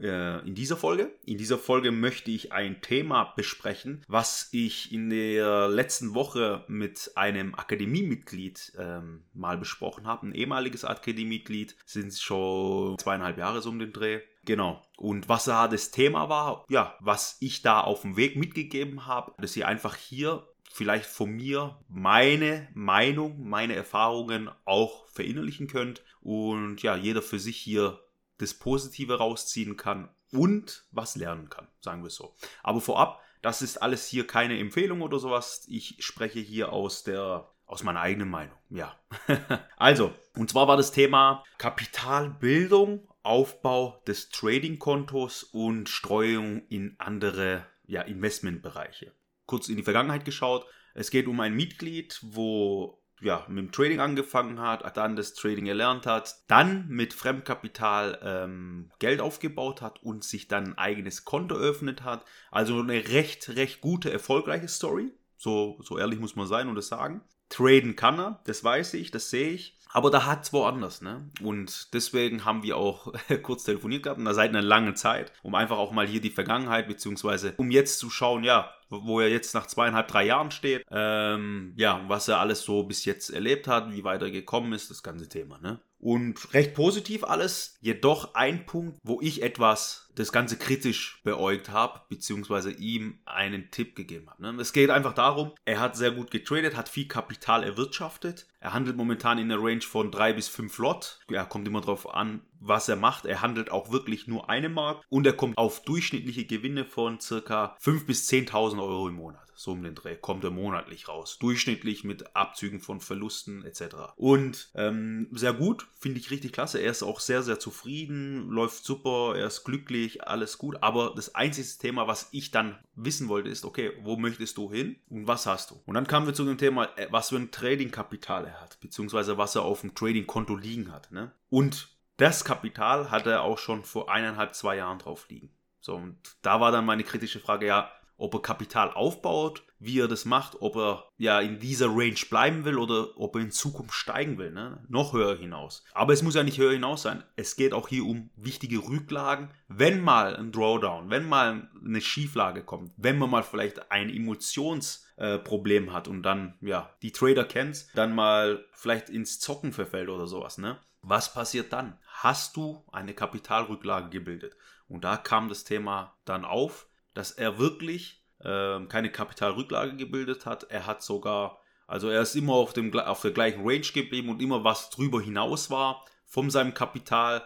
[0.00, 1.12] in dieser Folge?
[1.24, 7.12] In dieser Folge möchte ich ein Thema besprechen, was ich in der letzten Woche mit
[7.16, 10.26] einem Akademiemitglied ähm, mal besprochen habe.
[10.26, 14.20] Ein ehemaliges Akademiemitglied, sind schon zweieinhalb Jahre so um den Dreh.
[14.44, 14.82] Genau.
[14.96, 19.32] Und was da das Thema war, ja, was ich da auf dem Weg mitgegeben habe,
[19.38, 26.82] dass ihr einfach hier vielleicht von mir meine Meinung, meine Erfahrungen auch verinnerlichen könnt und
[26.82, 28.00] ja, jeder für sich hier
[28.40, 32.34] das Positive rausziehen kann und was lernen kann, sagen wir so.
[32.62, 35.64] Aber vorab, das ist alles hier keine Empfehlung oder sowas.
[35.68, 38.56] Ich spreche hier aus der aus meiner eigenen Meinung.
[38.68, 38.98] Ja.
[39.76, 48.02] also, und zwar war das Thema Kapitalbildung, Aufbau des Trading-Kontos und Streuung in andere ja,
[48.02, 49.12] Investmentbereiche.
[49.46, 50.66] Kurz in die Vergangenheit geschaut.
[50.94, 55.66] Es geht um ein Mitglied, wo ja, mit dem Trading angefangen hat, dann das Trading
[55.66, 61.54] erlernt hat, dann mit Fremdkapital ähm, Geld aufgebaut hat und sich dann ein eigenes Konto
[61.56, 62.24] eröffnet hat.
[62.50, 65.12] Also eine recht, recht gute, erfolgreiche Story.
[65.36, 67.22] So, so ehrlich muss man sein und das sagen.
[67.48, 69.76] Traden kann er, das weiß ich, das sehe ich.
[69.92, 71.28] Aber da hat es woanders, ne?
[71.42, 73.12] Und deswegen haben wir auch
[73.42, 76.30] kurz telefoniert gehabt, und da seit einer langen Zeit, um einfach auch mal hier die
[76.30, 80.84] Vergangenheit, beziehungsweise um jetzt zu schauen, ja, wo er jetzt nach zweieinhalb, drei Jahren steht,
[80.90, 84.90] ähm, ja, was er alles so bis jetzt erlebt hat, wie weit er gekommen ist,
[84.90, 85.80] das ganze Thema, ne?
[86.00, 92.00] Und recht positiv alles, jedoch ein Punkt, wo ich etwas das Ganze kritisch beäugt habe,
[92.08, 94.42] beziehungsweise ihm einen Tipp gegeben habe.
[94.42, 94.62] Ne?
[94.62, 98.46] Es geht einfach darum, er hat sehr gut getradet, hat viel Kapital erwirtschaftet.
[98.60, 101.20] Er handelt momentan in der Range von drei bis fünf Lot.
[101.30, 103.24] Ja, kommt immer darauf an, was er macht.
[103.24, 107.76] Er handelt auch wirklich nur eine Mark und er kommt auf durchschnittliche Gewinne von circa
[107.82, 111.38] 5.000 bis 10.000 Euro im Monat so um den Dreh, kommt er monatlich raus.
[111.38, 114.14] Durchschnittlich mit Abzügen von Verlusten etc.
[114.16, 116.78] Und ähm, sehr gut, finde ich richtig klasse.
[116.78, 120.82] Er ist auch sehr, sehr zufrieden, läuft super, er ist glücklich, alles gut.
[120.82, 124.96] Aber das einzige Thema, was ich dann wissen wollte, ist, okay, wo möchtest du hin
[125.10, 125.82] und was hast du?
[125.84, 129.36] Und dann kamen wir zu dem Thema, äh, was für ein Trading-Kapital er hat, beziehungsweise
[129.36, 131.12] was er auf dem Trading-Konto liegen hat.
[131.12, 131.32] Ne?
[131.50, 135.50] Und das Kapital hat er auch schon vor eineinhalb, zwei Jahren drauf liegen.
[135.80, 140.06] So, und da war dann meine kritische Frage, ja, ob er Kapital aufbaut, wie er
[140.06, 143.94] das macht, ob er ja in dieser Range bleiben will oder ob er in Zukunft
[143.94, 144.84] steigen will, ne?
[144.88, 145.84] noch höher hinaus.
[145.94, 147.24] Aber es muss ja nicht höher hinaus sein.
[147.36, 149.48] Es geht auch hier um wichtige Rücklagen.
[149.68, 155.88] Wenn mal ein Drawdown, wenn mal eine Schieflage kommt, wenn man mal vielleicht ein Emotionsproblem
[155.88, 160.26] äh, hat und dann, ja, die Trader kennt, dann mal vielleicht ins Zocken verfällt oder
[160.26, 160.78] sowas, ne?
[161.02, 161.98] Was passiert dann?
[162.22, 164.54] Hast du eine Kapitalrücklage gebildet?
[164.88, 170.64] Und da kam das Thema dann auf, dass er wirklich äh, keine Kapitalrücklage gebildet hat.
[170.64, 174.42] Er hat sogar, also er ist immer auf, dem, auf der gleichen Range geblieben und
[174.42, 177.42] immer was drüber hinaus war von seinem Kapital,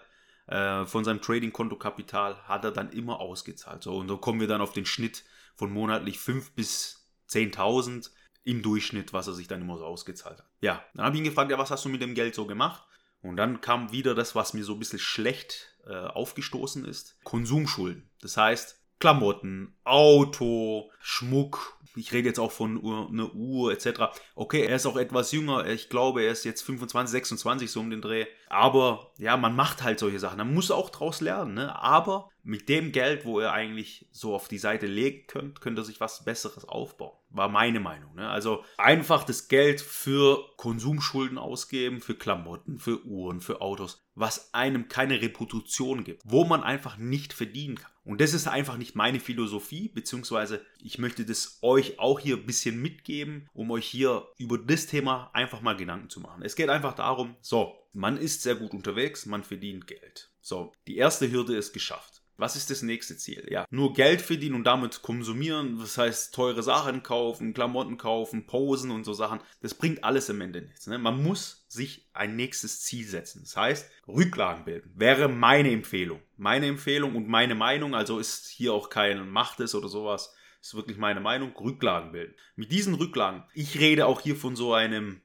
[0.49, 3.85] äh, von seinem Trading-Konto-Kapital, hat er dann immer ausgezahlt.
[3.85, 5.23] So, und so kommen wir dann auf den Schnitt
[5.55, 8.11] von monatlich 5 bis 10.000
[8.43, 10.49] im Durchschnitt, was er sich dann immer so ausgezahlt hat.
[10.61, 12.83] Ja, dann habe ich ihn gefragt, ja, was hast du mit dem Geld so gemacht?
[13.25, 17.17] Und dann kam wieder das, was mir so ein bisschen schlecht äh, aufgestoßen ist.
[17.25, 18.09] Konsumschulden.
[18.21, 21.79] Das heißt, Klamotten, Auto, Schmuck.
[21.97, 24.15] Ich rede jetzt auch von Uhr, eine Uhr etc.
[24.35, 25.67] Okay, er ist auch etwas jünger.
[25.67, 28.27] Ich glaube, er ist jetzt 25, 26 so um den Dreh.
[28.49, 30.39] Aber ja, man macht halt solche Sachen.
[30.39, 31.55] Man muss auch draus lernen.
[31.55, 31.75] Ne?
[31.81, 35.85] Aber mit dem Geld, wo er eigentlich so auf die Seite legen könnte, könnte er
[35.85, 37.17] sich was Besseres aufbauen.
[37.31, 38.15] War meine Meinung.
[38.15, 38.29] Ne?
[38.29, 44.89] Also einfach das Geld für Konsumschulden ausgeben, für Klamotten, für Uhren, für Autos, was einem
[44.89, 47.91] keine Reputation gibt, wo man einfach nicht verdienen kann.
[48.05, 52.47] Und das ist einfach nicht meine Philosophie, beziehungsweise ich möchte das euch auch hier ein
[52.47, 56.43] bisschen mitgeben, um euch hier über das Thema einfach mal Gedanken zu machen.
[56.43, 60.31] Es geht einfach darum, so, man ist sehr gut unterwegs, man verdient Geld.
[60.41, 62.21] So, die erste Hürde ist geschafft.
[62.37, 63.47] Was ist das nächste Ziel?
[63.49, 68.91] Ja, nur Geld verdienen und damit konsumieren, das heißt teure Sachen kaufen, Klamotten kaufen, Posen
[68.91, 70.89] und so Sachen, das bringt alles im Ende nichts.
[70.89, 70.99] Ne?
[70.99, 73.43] Man muss sich ein nächstes Ziel setzen.
[73.43, 76.23] Das heißt, Rücklagen bilden wäre meine Empfehlung.
[76.37, 80.75] Meine Empfehlung und meine Meinung, also ist hier auch kein Macht es oder sowas, ist
[80.75, 82.35] wirklich meine Meinung, Rücklagen bilden.
[82.57, 85.21] Mit diesen Rücklagen, ich rede auch hier von so einem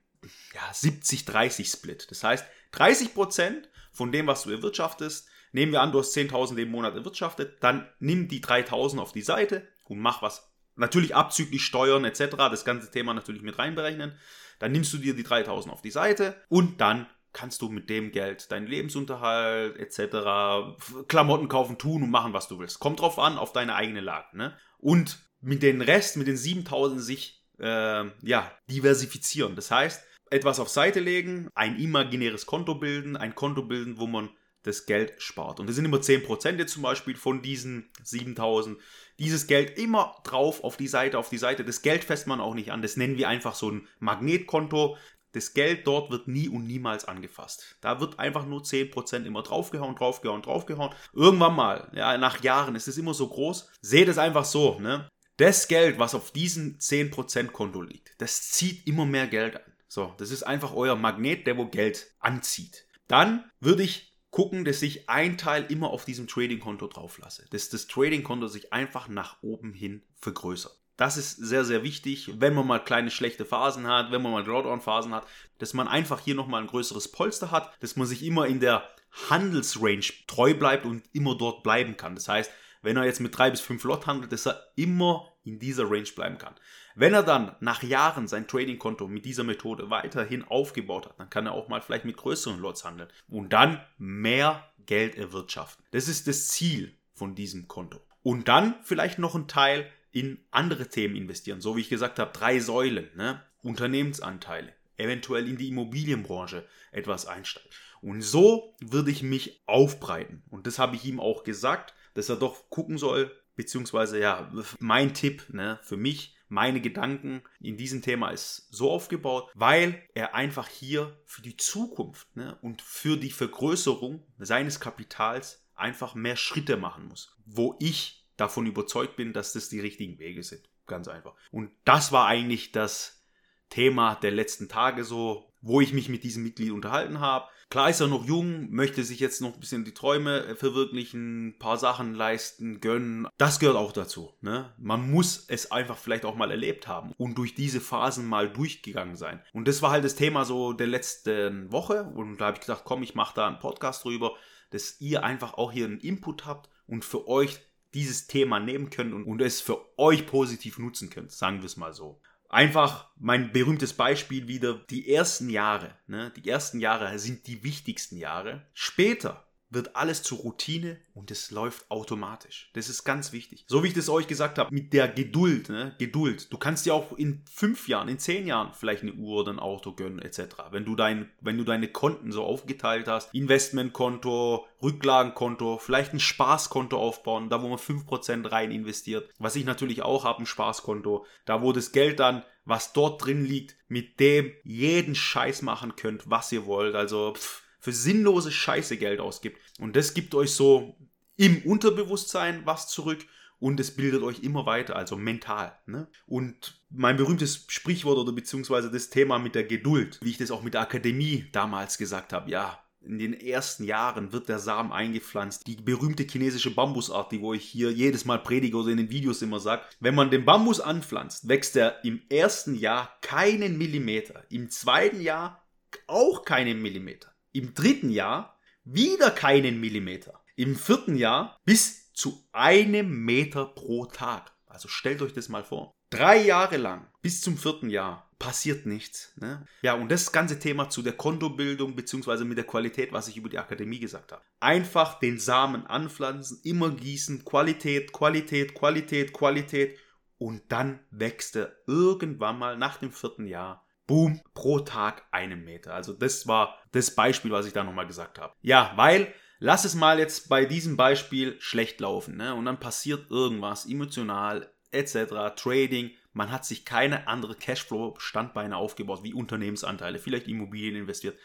[0.53, 2.11] ja, 70-30-Split.
[2.11, 3.63] Das heißt, 30%
[3.93, 7.87] von dem, was du erwirtschaftest, Nehmen wir an, du hast 10.000 im Monat erwirtschaftet, dann
[7.99, 10.48] nimm die 3.000 auf die Seite und mach was.
[10.79, 14.13] Natürlich abzüglich Steuern etc., das ganze Thema natürlich mit reinberechnen.
[14.59, 18.11] Dann nimmst du dir die 3.000 auf die Seite und dann kannst du mit dem
[18.11, 22.79] Geld deinen Lebensunterhalt etc., Klamotten kaufen, tun und machen, was du willst.
[22.79, 24.35] Kommt drauf an, auf deine eigene Lage.
[24.35, 24.57] Ne?
[24.79, 29.55] Und mit den Rest, mit den 7000 sich äh, ja, diversifizieren.
[29.55, 34.29] Das heißt, etwas auf Seite legen, ein imaginäres Konto bilden, ein Konto bilden, wo man
[34.63, 35.59] das Geld spart.
[35.59, 38.79] Und das sind immer 10% jetzt zum Beispiel von diesen 7000.
[39.17, 41.63] Dieses Geld immer drauf auf die Seite, auf die Seite.
[41.63, 42.81] Das Geld fässt man auch nicht an.
[42.81, 44.97] Das nennen wir einfach so ein Magnetkonto.
[45.31, 47.75] Das Geld dort wird nie und niemals angefasst.
[47.81, 50.93] Da wird einfach nur 10% immer draufgehauen, draufgehauen, draufgehauen.
[51.13, 53.69] Irgendwann mal, ja, nach Jahren ist es immer so groß.
[53.81, 55.07] Seht es einfach so, ne?
[55.37, 59.71] Das Geld, was auf diesem 10% Konto liegt, das zieht immer mehr Geld an.
[59.87, 62.85] So, das ist einfach euer Magnet, der wo Geld anzieht.
[63.07, 67.45] Dann würde ich gucken, dass ich ein Teil immer auf diesem Trading-Konto drauf lasse.
[67.51, 70.79] Dass das Trading-Konto sich einfach nach oben hin vergrößert.
[70.97, 74.43] Das ist sehr, sehr wichtig, wenn man mal kleine schlechte Phasen hat, wenn man mal
[74.43, 75.25] Drawdown-Phasen hat,
[75.57, 78.83] dass man einfach hier nochmal ein größeres Polster hat, dass man sich immer in der
[79.29, 82.15] Handelsrange treu bleibt und immer dort bleiben kann.
[82.15, 85.59] Das heißt, wenn er jetzt mit drei bis fünf Lot handelt, dass er immer in
[85.59, 86.55] dieser Range bleiben kann.
[86.95, 91.45] Wenn er dann nach Jahren sein Trading-Konto mit dieser Methode weiterhin aufgebaut hat, dann kann
[91.45, 95.85] er auch mal vielleicht mit größeren Lots handeln und dann mehr Geld erwirtschaften.
[95.91, 97.99] Das ist das Ziel von diesem Konto.
[98.23, 101.61] Und dann vielleicht noch ein Teil in andere Themen investieren.
[101.61, 103.43] So wie ich gesagt habe, drei Säulen, ne?
[103.61, 107.69] Unternehmensanteile, eventuell in die Immobilienbranche etwas einsteigen.
[108.01, 110.41] Und so würde ich mich aufbreiten.
[110.49, 115.13] Und das habe ich ihm auch gesagt, dass er doch gucken soll, beziehungsweise ja, mein
[115.13, 120.67] Tipp ne, für mich, meine Gedanken in diesem Thema ist so aufgebaut, weil er einfach
[120.67, 127.07] hier für die Zukunft ne, und für die Vergrößerung seines Kapitals einfach mehr Schritte machen
[127.07, 130.69] muss, wo ich davon überzeugt bin, dass das die richtigen Wege sind.
[130.87, 131.35] Ganz einfach.
[131.51, 133.23] Und das war eigentlich das
[133.69, 137.47] Thema der letzten Tage so, wo ich mich mit diesem Mitglied unterhalten habe.
[137.69, 141.49] Klar ist er noch jung, möchte sich jetzt noch ein bisschen die Träume äh, verwirklichen,
[141.49, 143.27] ein paar Sachen leisten, gönnen.
[143.37, 144.33] Das gehört auch dazu.
[144.41, 144.73] Ne?
[144.79, 149.15] Man muss es einfach vielleicht auch mal erlebt haben und durch diese Phasen mal durchgegangen
[149.15, 149.39] sein.
[149.53, 152.05] Und das war halt das Thema so der letzten Woche.
[152.15, 154.33] Und da habe ich gedacht, komm, ich mache da einen Podcast drüber,
[154.71, 157.59] dass ihr einfach auch hier einen Input habt und für euch
[157.93, 161.77] dieses Thema nehmen könnt und, und es für euch positiv nutzen könnt, sagen wir es
[161.77, 162.19] mal so.
[162.49, 166.33] Einfach mein berühmtes Beispiel wieder, die ersten Jahre, ne?
[166.35, 168.65] die ersten Jahre sind die wichtigsten Jahre.
[168.73, 172.69] Später wird alles zur Routine und es läuft automatisch.
[172.73, 173.65] Das ist ganz wichtig.
[173.67, 175.95] So wie ich das euch gesagt habe, mit der Geduld, ne?
[175.99, 176.51] Geduld.
[176.51, 179.59] Du kannst dir auch in fünf Jahren, in zehn Jahren vielleicht eine Uhr oder ein
[179.59, 180.55] Auto gönnen, etc.
[180.71, 186.97] Wenn du, dein, wenn du deine Konten so aufgeteilt hast, Investmentkonto, Rücklagenkonto, vielleicht ein Spaßkonto
[186.97, 189.29] aufbauen, da wo man 5% rein investiert.
[189.37, 191.25] Was ich natürlich auch habe, ein Spaßkonto.
[191.45, 196.29] Da wo das Geld dann was dort drin liegt, mit dem jeden Scheiß machen könnt,
[196.29, 196.95] was ihr wollt.
[196.95, 199.59] Also pff, für sinnlose Scheiße Geld ausgibt.
[199.79, 200.95] Und das gibt euch so
[201.37, 203.25] im Unterbewusstsein was zurück
[203.59, 205.77] und es bildet euch immer weiter, also mental.
[205.85, 206.07] Ne?
[206.25, 210.63] Und mein berühmtes Sprichwort oder beziehungsweise das Thema mit der Geduld, wie ich das auch
[210.63, 215.67] mit der Akademie damals gesagt habe, ja, in den ersten Jahren wird der Samen eingepflanzt.
[215.67, 219.41] Die berühmte chinesische Bambusart, die wo ich hier jedes Mal predige oder in den Videos
[219.41, 219.83] immer sage.
[220.01, 224.43] Wenn man den Bambus anpflanzt, wächst er im ersten Jahr keinen Millimeter.
[224.49, 225.65] Im zweiten Jahr
[226.07, 227.31] auch keinen Millimeter.
[227.51, 230.43] Im dritten Jahr wieder keinen Millimeter.
[230.55, 234.51] Im vierten Jahr bis zu einem Meter pro Tag.
[234.67, 235.95] Also stellt euch das mal vor.
[236.11, 239.33] Drei Jahre lang, bis zum vierten Jahr, passiert nichts.
[239.35, 239.65] Ne?
[239.81, 243.49] Ja, und das ganze Thema zu der Kontobildung beziehungsweise mit der Qualität, was ich über
[243.49, 244.41] die Akademie gesagt habe.
[244.59, 249.99] Einfach den Samen anpflanzen, immer gießen, Qualität, Qualität, Qualität, Qualität.
[250.37, 255.93] Und dann wächst er irgendwann mal nach dem vierten Jahr boom, pro Tag einen Meter.
[255.93, 258.55] Also das war das Beispiel, was ich da nochmal gesagt habe.
[258.63, 262.35] Ja, weil lass es mal jetzt bei diesem Beispiel schlecht laufen.
[262.35, 262.55] Ne?
[262.55, 265.53] Und dann passiert irgendwas emotional etc.
[265.55, 266.09] Trading.
[266.33, 271.37] Man hat sich keine andere Cashflow-Standbeine aufgebaut, wie Unternehmensanteile, vielleicht Immobilien investiert.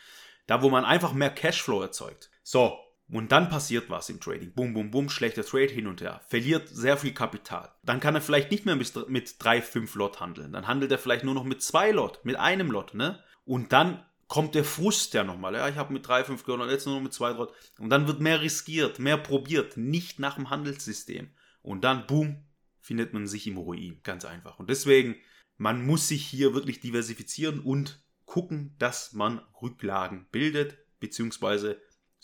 [0.47, 2.31] Da, wo man einfach mehr Cashflow erzeugt.
[2.43, 4.53] So, und dann passiert was im Trading.
[4.55, 6.21] Bum, bum, bum, schlechter Trade hin und her.
[6.29, 7.71] Verliert sehr viel Kapital.
[7.83, 10.53] Dann kann er vielleicht nicht mehr mit 3, 5 Lot handeln.
[10.53, 13.23] Dann handelt er vielleicht nur noch mit 2 Lot, mit einem Lot, ne?
[13.45, 15.55] Und dann kommt der Frust ja nochmal.
[15.55, 17.53] Ja, ich habe mit 3, 5 gewonnen, jetzt nur noch mit 2 Lot.
[17.79, 21.31] Und dann wird mehr riskiert, mehr probiert, nicht nach dem Handelssystem.
[21.63, 22.43] Und dann, boom,
[22.81, 24.01] findet man sich im Ruin.
[24.03, 24.59] Ganz einfach.
[24.59, 25.17] Und deswegen,
[25.57, 31.81] man muss sich hier wirklich diversifizieren und gucken, dass man Rücklagen bildet, beziehungsweise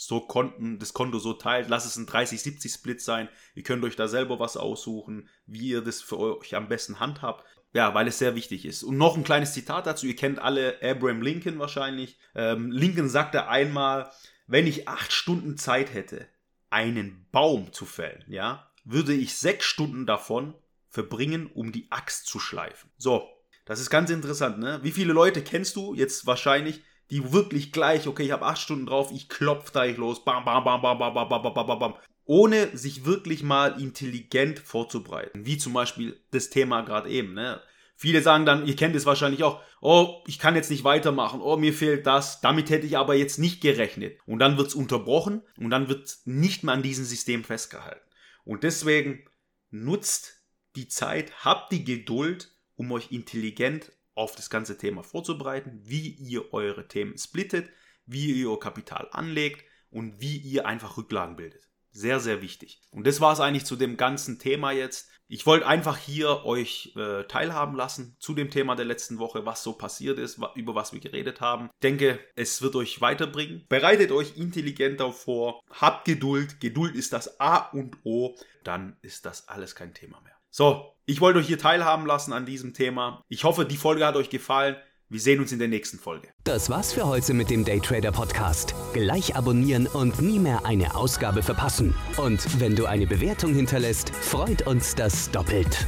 [0.06, 1.68] so Konten, das Konto so teilt.
[1.68, 3.28] Lass es ein 30-70-Split sein.
[3.54, 7.44] Ihr könnt euch da selber was aussuchen, wie ihr das für euch am besten handhabt.
[7.74, 8.82] Ja, weil es sehr wichtig ist.
[8.82, 10.06] Und noch ein kleines Zitat dazu.
[10.06, 12.18] Ihr kennt alle Abraham Lincoln wahrscheinlich.
[12.34, 14.10] Ähm, Lincoln sagte einmal,
[14.46, 16.26] wenn ich acht Stunden Zeit hätte,
[16.70, 20.54] einen Baum zu fällen, ja, würde ich sechs Stunden davon
[20.88, 22.90] verbringen, um die Axt zu schleifen.
[22.96, 23.28] So,
[23.66, 24.80] das ist ganz interessant, ne?
[24.82, 26.80] Wie viele Leute kennst du jetzt wahrscheinlich,
[27.10, 30.44] die wirklich gleich, okay, ich habe acht Stunden drauf, ich klopf da ich los, bam,
[30.44, 35.46] bam, bam, bam, bam, bam, bam, bam, bam, bam, ohne sich wirklich mal intelligent vorzubereiten.
[35.46, 37.60] Wie zum Beispiel das Thema gerade eben, ne?
[37.96, 41.58] Viele sagen dann, ihr kennt es wahrscheinlich auch, oh, ich kann jetzt nicht weitermachen, oh,
[41.58, 44.18] mir fehlt das, damit hätte ich aber jetzt nicht gerechnet.
[44.24, 48.08] Und dann wird es unterbrochen und dann wird nicht mehr an diesem System festgehalten.
[48.44, 49.28] Und deswegen
[49.70, 50.40] nutzt
[50.76, 56.52] die Zeit, habt die Geduld, um euch intelligent auf das ganze Thema vorzubereiten, wie ihr
[56.52, 57.70] eure Themen splittet,
[58.04, 61.70] wie ihr euer Kapital anlegt und wie ihr einfach Rücklagen bildet.
[61.90, 62.82] Sehr, sehr wichtig.
[62.92, 65.08] Und das war es eigentlich zu dem ganzen Thema jetzt.
[65.26, 69.62] Ich wollte einfach hier euch äh, teilhaben lassen zu dem Thema der letzten Woche, was
[69.62, 71.70] so passiert ist, über was wir geredet haben.
[71.72, 73.64] Ich denke, es wird euch weiterbringen.
[73.68, 75.62] Bereitet euch intelligent darauf vor.
[75.70, 76.60] Habt Geduld.
[76.60, 78.36] Geduld ist das A und O.
[78.64, 80.39] Dann ist das alles kein Thema mehr.
[80.50, 83.24] So, ich wollte euch hier teilhaben lassen an diesem Thema.
[83.28, 84.76] Ich hoffe, die Folge hat euch gefallen.
[85.08, 86.28] Wir sehen uns in der nächsten Folge.
[86.44, 88.74] Das war's für heute mit dem Daytrader Podcast.
[88.92, 91.94] Gleich abonnieren und nie mehr eine Ausgabe verpassen.
[92.16, 95.86] Und wenn du eine Bewertung hinterlässt, freut uns das doppelt.